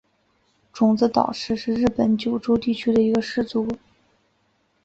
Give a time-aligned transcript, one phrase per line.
[0.73, 3.67] 种子岛氏是日本九州地区的一个氏族。